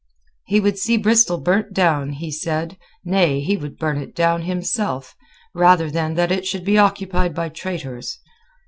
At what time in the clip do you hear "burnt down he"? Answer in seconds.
1.37-2.31